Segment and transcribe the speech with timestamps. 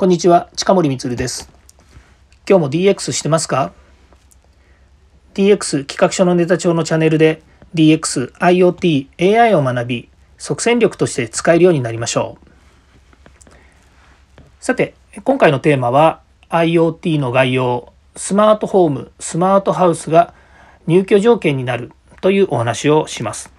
[0.00, 1.50] こんにちは、近森光です。
[2.48, 3.74] 今日も DX してますか
[5.34, 7.42] ?DX 企画書のネタ帳のチャンネルで
[7.74, 10.08] DX、IoT、AI を学び、
[10.38, 13.52] 即戦力として使えるようになりましょう。
[14.58, 20.32] さて、今回のテーマは IoT の概要、スマートホーム、スマートハウスが
[20.86, 21.92] 入居条件になる
[22.22, 23.52] というお話をします。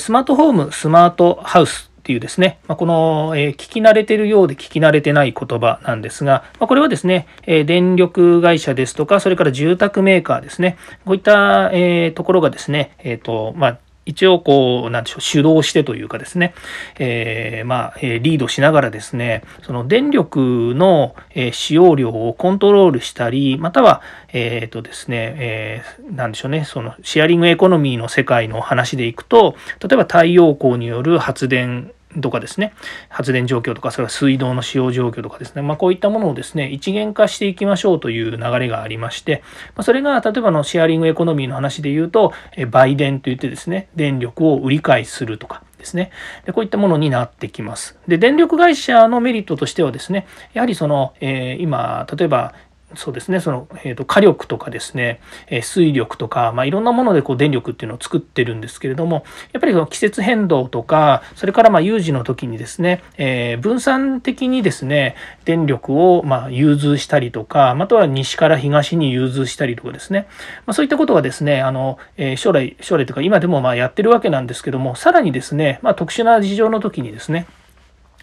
[0.00, 16.54] スマートホーム、スマートハウスっていうですね、ま、この、え、聞き慣れてるようで聞き慣れてない言葉なんですが、ま、これはですね、え、電力会社ですとか、それから住宅メーカーですね、こういった、え、ところがですね、えっ、と、まあ、一応こう、なんでしょう、主導してというかですね、
[16.98, 21.14] えー、まあ、リードしながらですね、その電力の
[21.52, 24.02] 使用量をコントロールしたり、または、
[24.32, 32.72] えっ、ー、とですね、えー、なんでしょうね、そのシェアリングエコノミーの世界の話でいくと、例えば太陽光による発電とかですね、
[33.08, 39.42] 発電状況とか、それから水道の使用状況とかですね、まあ、こういったものをですね、一元化していきましょうという流れがありまして、
[39.76, 42.32] ま、それが例えばのシェアリングエコノミーの話で言うと、
[42.70, 46.12] 売電といってですね、電力を売り買いするとか、ですね。
[46.46, 47.98] でこういったものになってきます。
[48.06, 52.54] で、電力会社のメリットとしてはですね、やはりその、えー、今、例えば
[52.94, 70.26] そうですね、その、えーと、火力とかですね、えー、水力とか、まあ、いろんなものでこう電力っていうのを作ってるんですけれども、やっぱりその季節変動とか、それからまあ有事の時にですね、えー、分散的にですね、電力をまあ融通したりとか、または西から東に融通したりとかですね、
[70.66, 77.46] まあ、そういったことがですね、あの、えー、将来、将来というか今でもまあやってるわけなんですけども、さらにですね、まあ、特殊な事情の時にですね、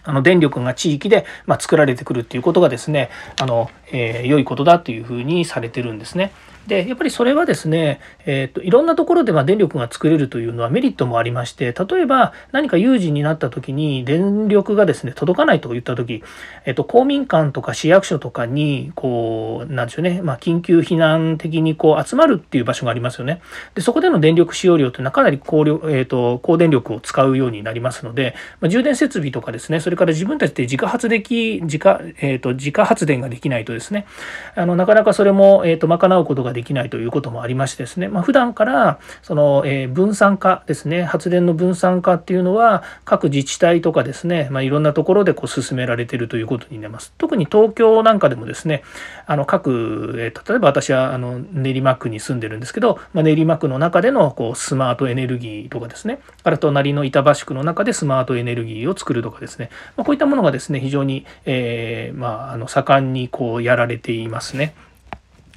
[0.04, 6.32] あの電力が地域で、ま作られてくるっていうことがですねあの、えー、良いことだというふうにされてるんですね。
[6.66, 16.22] でやっぱりそれはですね、えーと、いろんなところでま電力が作れるというのはメリットもありまして例えば何か有事になった時に電力がですね届かないといった時、
[16.64, 23.40] えーと、公民館とか市役所とかにこうなんでしょうね、まあ、緊急避難的にこう集まるっていう場所がありますよね。
[23.74, 34.06] でそこでの電力使用量というのはかなり高、えーと、高電力を使うようになりますので、まあ、充電設備とかですねそれから自分たちで自家発でき自家,、えー、と自家発電ができないとですね
[34.54, 47.12] あのなかなかそれも、えー、と賄うことがができないということもありましてですね、まあ、普段からその、え分散化ですね発電の分散化っていうのは各自治体とかですね、まあ、いろんなところでこう進められてるということになります。
[47.18, 48.82] 特に東京なんかでもですね
[49.26, 64.74] あの各、え例えば私はあの練馬区に住んでるんですけど、まあ、練馬区の中でのこうスマートエネルギーとかですねあと隣の板橋区の中でスマートエネルギーを作るとかですね、ま、こういったものがですね非常に、えー、まあ、あの盛んにこうやられていますね。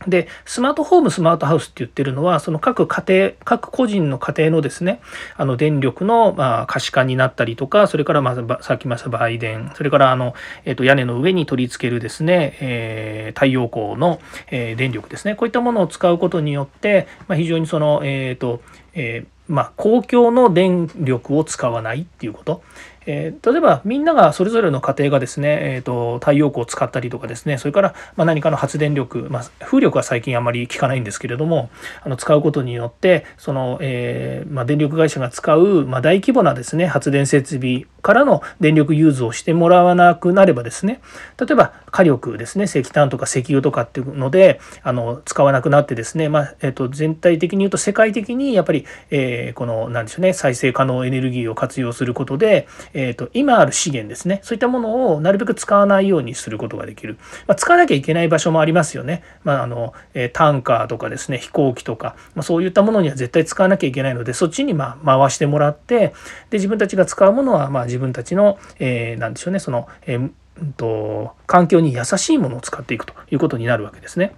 [0.08, 5.02] で、スマートホーム、スマートハウスって言ってるのは、その各家庭、各個人の家庭のですね、
[5.38, 10.34] あの電力の、ま、可視化になったりとか、それから、まあ、さっき言いました売電、それから、あの、
[10.66, 14.20] えっ、ー、と、屋根の上に取り付けるですね、えー、太陽光の、
[14.52, 18.62] え、電力ですね、こういったものを使うことによって、まあ、非常にその、えっ、と、
[18.96, 22.64] えまあ、公共の電力を使わないっていうこと、
[23.06, 31.70] えー、例えばみんながそれぞれの家庭がですね、えーと、太陽光を使ったりとかですねそれから、ま何かの発電力、まあ、風力は最近あまり効かないんですけれども
[32.04, 41.02] あの使うことによってその、えー、まあ、電力会社が使う、ま大規模なですね発電設備からの電力融通をしてもらわなくなればですね
[41.40, 54.40] 例えば火力ですね石炭とか石油とかっていうのであの使わなくなってですね、まあ、えーと、全体的に言うと世界的にやっぱり、えー、この何でしょうね再生可能エネルギーを活用することでえーと、今ある資源ですね。
[54.44, 57.18] そういったものをなるべく使わないようにすることができる、
[57.48, 66.14] まあ、使わなきゃいけない場所もありますよね、まああのえー、タンカーとかですね飛行機とか、まあ、そういったものには絶対使わなきゃいけないのでそっちにま回してもらって
[66.50, 69.60] で自分たちが使うものはま自分たちの、えー、でしょうね。
[69.60, 70.32] その、えー
[70.78, 74.36] と環境に優しいものを使っていくということになるわけですね。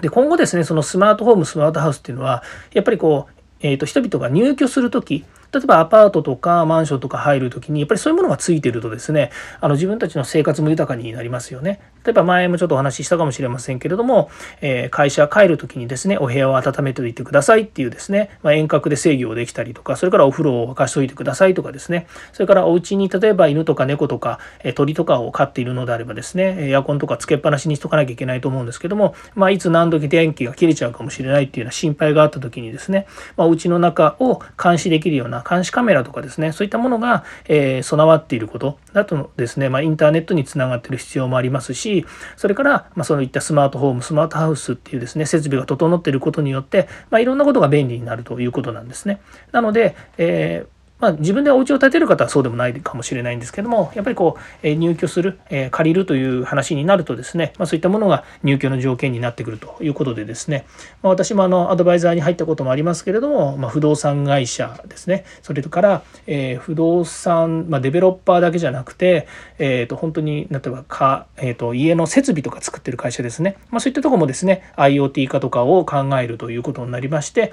[0.00, 11.80] で今後ですねそのスマートホームスマートハウスっていうのはやっぱりこう、えーと人々が入居する時例えばアパートとかマンションとか入る時にやっぱりそういうものがついてるとですねあの自分たちの生活も豊かになりますよね。
[12.08, 14.30] 例えば前もちょっとお話ししたかもしれませんけれども、
[14.62, 22.06] え、会社帰る時にですねお部屋を温めておいてくださいっていうですね、まあ、遠隔で制御をできたりとかそれからお風呂を沸かしておいてくださいとかですね。
[22.32, 33.06] それからお家に例えば犬とか猫とか、え鳥とかを飼っているのであればですねエアコンとかつけっぱなしにしとかなきゃいけないと思うんですけども、まあ、いつ何時電気が切れちゃうかもしれないっていうような心配があった時にですね、
[33.36, 41.97] まあ、お家の中を監視できるような監視カメラとかですねそういったものが、え、備わっていることだとですね、まあ、インターネットにつながってる必要もありますし
[42.36, 49.20] それからまあ、そういったスマートホームスマートハウスっていうですね設備が整っていることによって、まあ、いろんなことが便利になるということなんですね。
[49.52, 60.66] なので、えーまあ、自分でお家を建てる方はそうでもないかもしれないんですけどもやっぱりこう、え入居する、え借りるという話になるとですね、まあ、そういったものが入居の条件になってくるということでですね、
[61.02, 69.26] まあ、私もあのアドバイザーに入ったこともありますけれども、まあ、不動産会社ですねそれから、え不動産、まあ、デベロッパーだけじゃなくて、
[69.58, 77.52] えー、と本当に例えばか、えー、と家の設備とか作ってる会社ですね、まあ、そういったとこもですね IoT 化とかを考えるということになりまして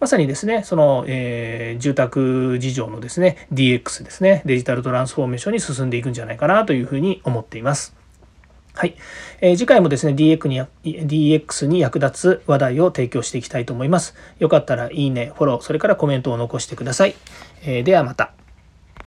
[0.00, 7.94] まさにですねその、えー、住宅事情のですね DX ですねデジタルトランスフォーメーションに進んでいくんじゃないかなというふうに思っています。
[8.74, 8.94] はい、
[9.40, 14.14] えー、次回もですね DX に DX に役立つ話題を提供していきたいと思います。
[14.38, 17.14] よかったらいいね、フォロー、それからコメントを残してください。
[17.62, 18.32] えー、ではまた。